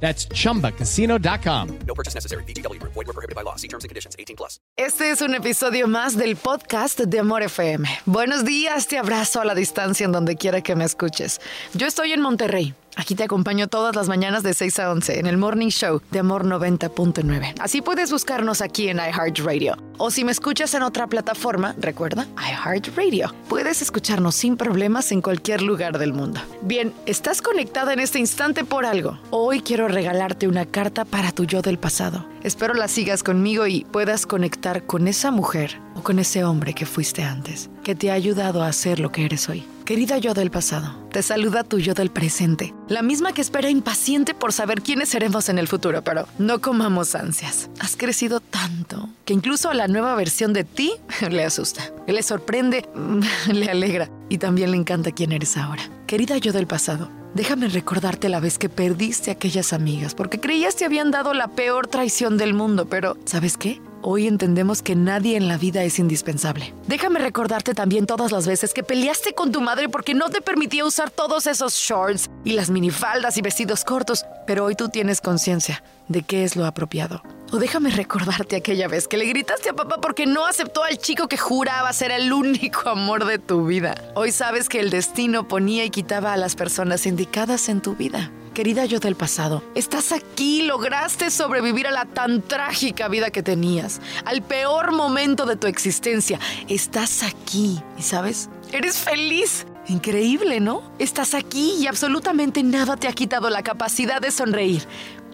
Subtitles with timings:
[0.00, 1.78] That's chumbacasino.com.
[1.86, 2.44] No purchase necessary.
[2.44, 2.80] BGW.
[2.82, 3.56] Void were prohibited by law.
[3.56, 4.14] See terms and conditions.
[4.18, 4.60] 18 plus.
[4.76, 7.88] Este es un episodio más del podcast de Amor FM.
[8.04, 11.40] Buenos días, te abrazo a la distancia en donde quiera que me escuches.
[11.72, 12.74] Yo estoy en Monterrey.
[12.98, 16.18] Aquí te acompaño todas las mañanas de 6 a 11 en el Morning Show de
[16.18, 17.54] Amor 90.9.
[17.60, 19.76] Así puedes buscarnos aquí en iHeartRadio.
[19.98, 23.34] O si me escuchas en otra plataforma, recuerda, iHeartRadio.
[23.50, 26.40] Puedes escucharnos sin problemas en cualquier lugar del mundo.
[26.62, 29.18] Bien, estás conectada en este instante por algo.
[29.30, 32.26] Hoy quiero regalarte una carta para tu yo del pasado.
[32.44, 36.86] Espero la sigas conmigo y puedas conectar con esa mujer o con ese hombre que
[36.86, 39.66] fuiste antes, que te ha ayudado a ser lo que eres hoy.
[39.86, 44.34] Querida yo del pasado, te saluda tu yo del presente, la misma que espera impaciente
[44.34, 47.70] por saber quiénes seremos en el futuro, pero no comamos ansias.
[47.78, 50.90] Has crecido tanto que incluso a la nueva versión de ti
[51.30, 52.88] le asusta, le sorprende,
[53.52, 55.88] le alegra y también le encanta quién eres ahora.
[56.08, 60.84] Querida yo del pasado, déjame recordarte la vez que perdiste aquellas amigas porque creías te
[60.84, 63.80] habían dado la peor traición del mundo, pero ¿sabes qué?
[64.08, 66.72] Hoy entendemos que nadie en la vida es indispensable.
[66.86, 70.84] Déjame recordarte también todas las veces que peleaste con tu madre porque no te permitía
[70.84, 75.82] usar todos esos shorts y las minifaldas y vestidos cortos, pero hoy tú tienes conciencia
[76.06, 77.20] de qué es lo apropiado.
[77.50, 81.26] O déjame recordarte aquella vez que le gritaste a papá porque no aceptó al chico
[81.26, 83.96] que juraba ser el único amor de tu vida.
[84.14, 88.30] Hoy sabes que el destino ponía y quitaba a las personas indicadas en tu vida.
[88.56, 94.00] Querida yo del pasado, estás aquí, lograste sobrevivir a la tan trágica vida que tenías,
[94.24, 96.40] al peor momento de tu existencia.
[96.66, 99.66] Estás aquí y sabes, eres feliz.
[99.88, 100.80] Increíble, ¿no?
[100.98, 104.84] Estás aquí y absolutamente nada te ha quitado la capacidad de sonreír,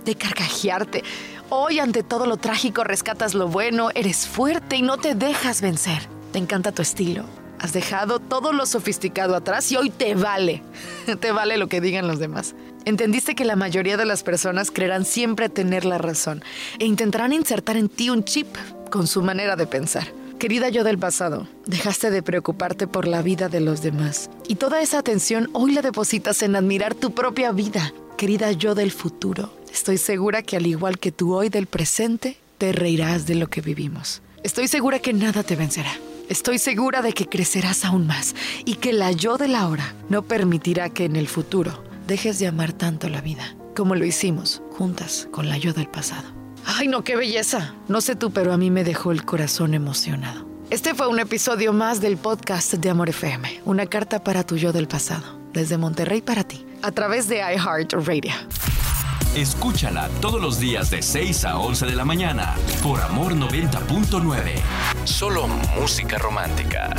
[0.04, 1.04] de carcajearte.
[1.48, 6.08] Hoy ante todo lo trágico rescatas lo bueno, eres fuerte y no te dejas vencer.
[6.32, 7.41] Te encanta tu estilo.
[7.62, 10.62] Has dejado todo lo sofisticado atrás y hoy te vale.
[11.20, 12.56] te vale lo que digan los demás.
[12.84, 16.42] Entendiste que la mayoría de las personas creerán siempre tener la razón
[16.80, 18.48] e intentarán insertar en ti un chip
[18.90, 20.08] con su manera de pensar.
[20.40, 24.82] Querida yo del pasado, dejaste de preocuparte por la vida de los demás y toda
[24.82, 27.94] esa atención hoy la depositas en admirar tu propia vida.
[28.16, 32.72] Querida yo del futuro, estoy segura que al igual que tú hoy del presente, te
[32.72, 34.20] reirás de lo que vivimos.
[34.42, 35.92] Estoy segura que nada te vencerá.
[36.32, 38.34] Estoy segura de que crecerás aún más
[38.64, 42.46] y que la yo de la hora no permitirá que en el futuro dejes de
[42.46, 46.26] amar tanto la vida, como lo hicimos juntas con la yo del pasado.
[46.64, 47.74] ¡Ay, no, qué belleza!
[47.86, 50.46] No sé tú, pero a mí me dejó el corazón emocionado.
[50.70, 54.72] Este fue un episodio más del podcast de Amor FM, una carta para tu yo
[54.72, 58.32] del pasado, desde Monterrey para ti, a través de iHeartRadio.
[59.34, 64.60] Escúchala todos los días de 6 a 11 de la mañana por Amor 90.9.
[65.04, 66.90] Solo música romántica.